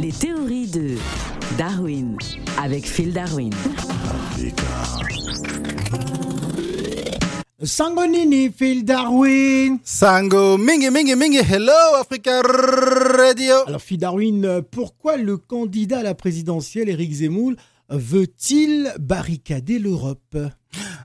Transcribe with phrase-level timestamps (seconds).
[0.00, 0.96] Les théories de
[1.58, 2.16] Darwin
[2.58, 3.52] avec Phil Darwin.
[7.62, 9.78] Sangonini, Phil Darwin.
[9.84, 13.56] Sango, mingi, mingi, mingi, hello Africa Radio.
[13.66, 17.52] Alors, Phil Darwin, pourquoi le candidat à la présidentielle, Éric Zemmour,
[17.90, 20.38] veut-il barricader l'Europe?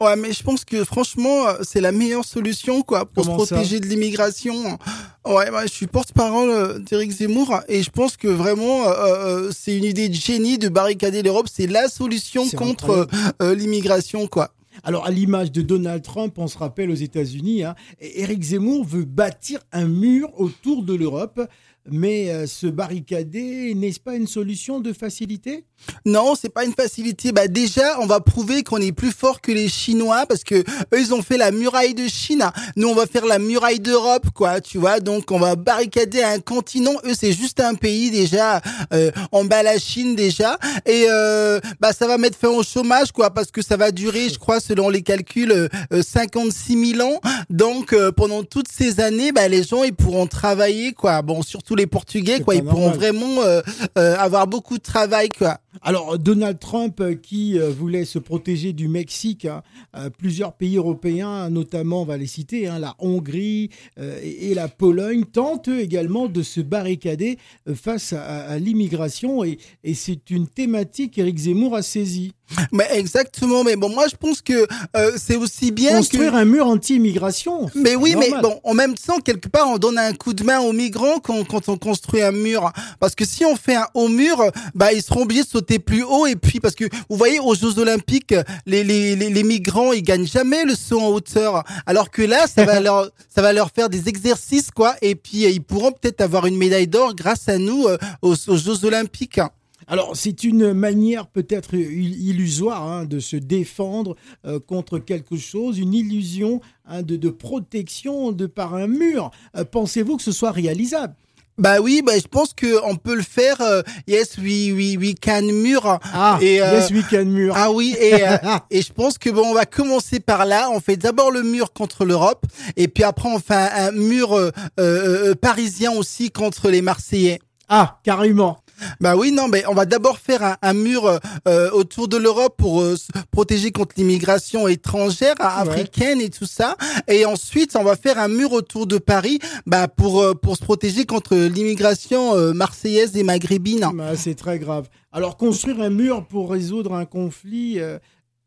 [0.00, 3.52] Ouais, mais je pense que franchement, euh, c'est la meilleure solution, quoi, pour Comment se
[3.52, 4.78] protéger de l'immigration.
[5.26, 9.50] Ouais, bah, je suis porte-parole euh, d'Éric Zemmour et je pense que vraiment, euh, euh,
[9.54, 11.48] c'est une idée de génie de barricader l'Europe.
[11.52, 13.06] C'est la solution contre
[13.42, 14.54] euh, l'immigration, quoi.
[14.84, 19.04] Alors, à l'image de Donald Trump, on se rappelle aux États-Unis, hein, Éric Zemmour veut
[19.04, 21.42] bâtir un mur autour de l'Europe.
[21.90, 25.64] Mais euh, se barricader, n'est-ce pas une solution de facilité?
[26.04, 27.32] Non, c'est pas une facilité.
[27.32, 31.00] Bah déjà, on va prouver qu'on est plus fort que les Chinois parce que eux
[31.00, 32.44] ils ont fait la muraille de Chine.
[32.76, 34.60] Nous on va faire la muraille d'Europe, quoi.
[34.60, 36.96] Tu vois, donc on va barricader un continent.
[37.04, 38.60] Eux c'est juste un pays déjà.
[38.92, 43.12] Euh, on bat la Chine déjà et euh, bah ça va mettre fin au chômage,
[43.12, 47.08] quoi, parce que ça va durer, je crois, selon les calculs, euh, euh, 56 000
[47.08, 47.20] ans.
[47.48, 51.22] Donc euh, pendant toutes ces années, bah les gens ils pourront travailler, quoi.
[51.22, 52.54] Bon, surtout les Portugais, quoi.
[52.54, 53.60] Ils pourront vraiment euh,
[53.98, 55.58] euh, avoir beaucoup de travail, quoi.
[55.82, 59.62] Alors, Donald Trump, euh, qui euh, voulait se protéger du Mexique, hein,
[59.96, 64.54] euh, plusieurs pays européens, notamment, on va les citer, hein, la Hongrie euh, et, et
[64.54, 67.38] la Pologne, tentent également de se barricader
[67.74, 69.44] face à, à l'immigration.
[69.44, 72.32] Et, et c'est une thématique qu'Éric Zemmour a saisie.
[72.72, 76.36] Mais exactement, mais bon, moi je pense que euh, c'est aussi bien Construire que...
[76.36, 77.70] un mur anti-immigration.
[77.76, 80.58] Mais oui, mais bon, en même temps, quelque part, on donne un coup de main
[80.58, 82.72] aux migrants quand, quand on construit un mur.
[82.98, 86.02] Parce que si on fait un haut mur, bah ils seront obligés de sauter plus
[86.02, 86.26] haut.
[86.26, 88.34] Et puis, parce que vous voyez, aux Jeux Olympiques,
[88.66, 91.64] les, les, les, les migrants, ils gagnent jamais le saut en hauteur.
[91.86, 94.94] Alors que là, ça va leur, ça va leur faire des exercices, quoi.
[95.02, 98.56] Et puis, ils pourront peut-être avoir une médaille d'or grâce à nous euh, aux, aux
[98.56, 99.40] Jeux Olympiques.
[99.86, 104.14] Alors, c'est une manière peut-être il- illusoire hein, de se défendre
[104.46, 109.30] euh, contre quelque chose, une illusion hein, de, de protection de par un mur.
[109.56, 111.14] Euh, Pensez-vous que ce soit réalisable?
[111.60, 113.60] Bah oui, bah je pense que on peut le faire.
[113.60, 115.98] euh, yes, we, we, we can mur.
[116.12, 117.54] Ah, Et, euh, yes, weekend mur.
[117.56, 118.36] Ah oui, et, euh,
[118.70, 120.70] et je pense que bon, on va commencer par là.
[120.72, 124.32] On fait d'abord le mur contre l'Europe, et puis après on fait un, un mur
[124.32, 124.50] euh,
[124.80, 127.40] euh, euh, parisien aussi contre les Marseillais.
[127.68, 128.58] Ah, carrément.
[129.00, 131.18] Bah oui, non, mais on va d'abord faire un, un mur euh,
[131.48, 136.76] euh, autour de l'Europe pour euh, se protéger contre l'immigration étrangère, africaine et tout ça.
[137.08, 140.62] Et ensuite, on va faire un mur autour de Paris, bah pour euh, pour se
[140.62, 143.84] protéger contre l'immigration marseillaise et maghrébine.
[144.00, 144.88] Ah, c'est très grave.
[145.12, 147.78] Alors, construire un mur pour résoudre un conflit,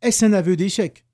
[0.02, 1.06] est-ce un aveu d'échec?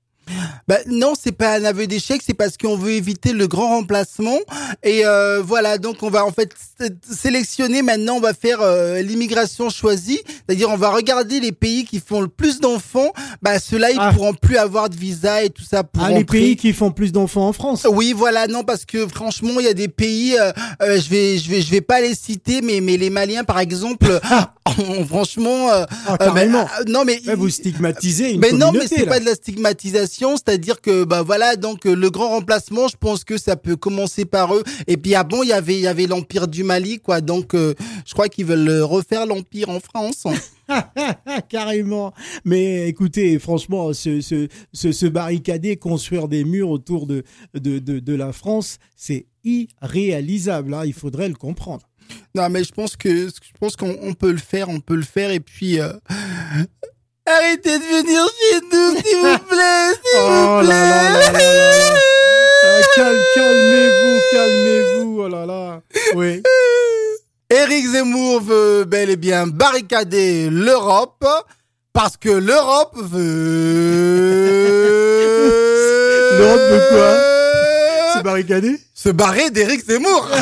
[0.68, 4.38] Bah, non, c'est pas un aveu d'échec, c'est parce qu'on veut éviter le grand remplacement.
[4.82, 6.50] Et euh, voilà, donc on va en fait
[6.80, 7.82] sé- sélectionner.
[7.82, 12.20] Maintenant, on va faire euh, l'immigration choisie, c'est-à-dire on va regarder les pays qui font
[12.20, 13.12] le plus d'enfants.
[13.42, 14.12] Bah ceux-là, ils Ah.
[14.14, 17.12] pourront plus avoir de visa et tout ça pour Ah, les pays qui font plus
[17.12, 17.86] d'enfants en France.
[17.90, 20.52] Oui, voilà, non, parce que franchement, il y a des pays, euh,
[20.82, 23.58] euh, je vais, je vais, je vais pas les citer, mais mais les Maliens, par
[23.60, 24.20] exemple,
[24.78, 29.06] ont- franchement, euh, Ah, bah, non mais Ouais, Vous stigmatisez une mais non, mais c'est
[29.06, 33.24] pas de la stigmatisation, c'est-à-dire que bah voilà, donc euh, le grand remplacement, je pense
[33.24, 34.62] que ça peut commencer par eux.
[34.86, 37.54] Et puis ah bon, il y avait il y avait l'empire du Mali quoi, donc
[37.54, 37.74] euh,
[38.06, 40.24] je crois qu'ils veulent euh, refaire l'empire en France.
[41.48, 42.12] Carrément.
[42.44, 47.24] Mais écoutez, franchement, se, se, se, se barricader, construire des murs autour de,
[47.54, 50.74] de, de, de la France, c'est irréalisable.
[50.74, 50.82] hein.
[50.84, 51.86] Il faudrait le comprendre.
[52.34, 55.02] non, mais je pense que je pense qu'on on peut le faire, on peut le
[55.02, 55.92] faire et puis euh,
[57.30, 60.78] arrêtez de venir chez nous s'il vous plaît, s'il Oh vous plaît.
[62.62, 65.22] Ah, cal- calmez-vous, calmez-vous.
[65.22, 65.80] Oh là là.
[66.14, 66.42] Oui.
[67.50, 71.24] Éric Zemmour veut bel et bien barricader l'Europe
[71.92, 73.18] parce que l'Europe veut.
[76.38, 77.10] L'Europe veut quoi?
[78.16, 78.78] Se barricader?
[78.94, 80.28] Se barrer d'Éric Zemmour.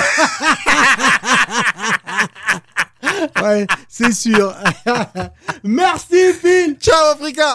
[3.43, 4.55] Ouais, c'est sûr.
[5.63, 6.77] Merci, Phil.
[6.79, 7.47] Ciao Africa.